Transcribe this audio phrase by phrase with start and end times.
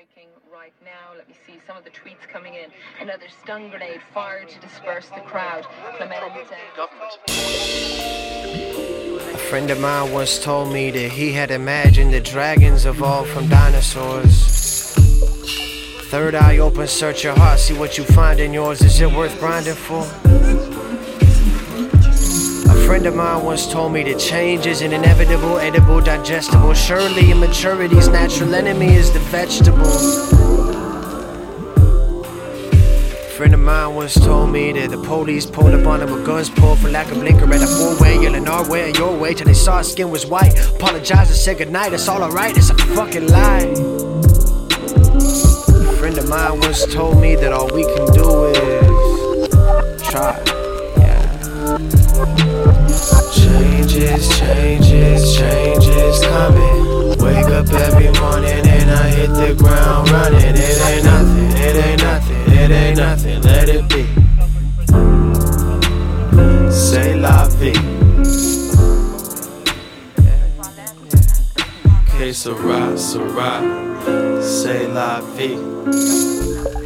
[0.00, 1.14] breaking right now.
[1.14, 2.70] Let me see some of the tweets coming in.
[3.02, 5.66] Another stun grenade fired to disperse the crowd.
[5.96, 6.46] Clemente.
[9.34, 13.46] A friend of mine once told me that he had imagined the dragons evolved from
[13.48, 14.94] dinosaurs.
[16.10, 18.80] Third eye open, search your heart, see what you find in yours.
[18.80, 20.06] Is it worth grinding for?
[22.90, 26.74] Friend of mine once told me that change is an inevitable, edible, digestible.
[26.74, 29.84] Surely immaturity's natural enemy is the vegetable.
[33.36, 36.50] Friend of mine once told me that the police pulled up on him with guns
[36.50, 39.46] pulled for lack of blinker at a four-way, yelling our way and your way till
[39.46, 40.58] they saw his skin was white.
[40.74, 43.72] Apologized and said goodnight, it's all alright, it's a fucking lie.
[46.00, 50.69] Friend of mine once told me that all we can do is try.
[53.32, 57.16] Changes, changes, changes coming.
[57.18, 60.54] Wake up every morning and I hit the ground running.
[60.54, 64.04] It ain't nothing, it ain't nothing, it ain't nothing, let it be.
[66.70, 67.72] Say la vie.
[72.10, 73.62] Que sera, sera.
[74.42, 76.79] Say la vie.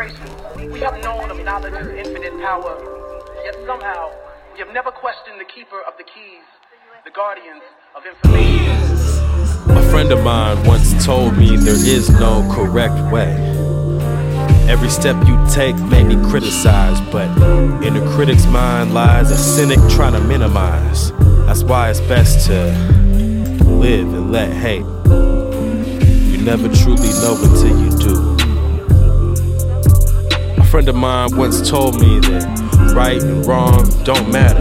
[0.00, 2.72] We have known of knowledge's infinite power,
[3.44, 4.10] yet somehow
[4.54, 6.40] we have never questioned the keeper of the keys,
[7.04, 7.60] the guardians
[7.94, 9.76] of information.
[9.76, 13.36] A friend of mine once told me there is no correct way.
[14.70, 17.28] Every step you take may be criticized, but
[17.84, 21.12] in a critic's mind lies a cynic trying to minimize.
[21.44, 22.64] That's why it's best to
[23.66, 24.86] live and let hate.
[26.32, 28.39] You never truly know until you do
[30.70, 34.60] friend of mine once told me that right and wrong don't matter,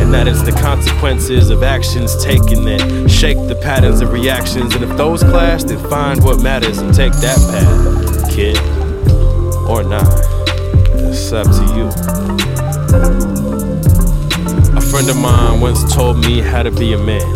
[0.00, 4.72] and that it's the consequences of actions taken that shake the patterns of reactions.
[4.76, 8.56] And if those clash, then find what matters and take that path, kid,
[9.68, 10.06] or not.
[11.10, 11.88] It's up to you.
[14.76, 17.26] A friend of mine once told me how to be a man.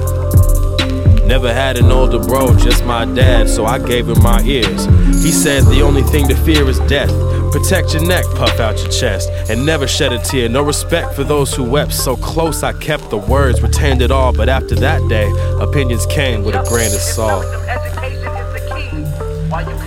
[1.27, 4.85] Never had an older bro, just my dad, so I gave him my ears.
[5.25, 7.11] He said the only thing to fear is death.
[7.55, 10.49] Protect your neck, puff out your chest, and never shed a tear.
[10.49, 11.93] No respect for those who wept.
[11.93, 14.33] So close I kept the words, retained it all.
[14.33, 17.45] But after that day, opinions came with a grain of salt.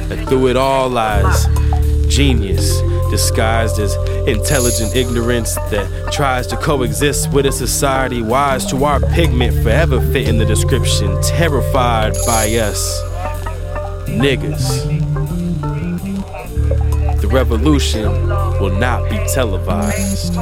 [0.10, 1.46] And through it all lies
[2.08, 2.80] genius,
[3.12, 3.96] disguised as
[4.30, 10.30] intelligent ignorance that tries to coexist with a society wise to our pigment, forever fit
[10.30, 13.02] in the description, terrified by us.
[14.08, 15.27] Niggas.
[17.28, 18.10] The revolution
[18.62, 20.34] will not be televised.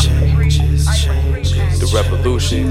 [0.00, 1.80] Changes, changes.
[1.80, 2.68] The revolution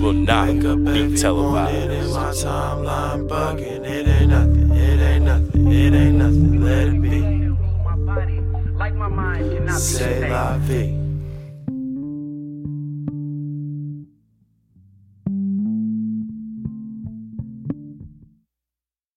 [0.00, 2.14] will not be televised.
[2.14, 3.84] My timeline bugging.
[3.84, 4.70] It ain't nothing.
[4.70, 5.70] It ain't nothing.
[5.70, 6.62] It ain't nothing.
[6.62, 7.20] Let it be.
[9.78, 11.01] Say la vie.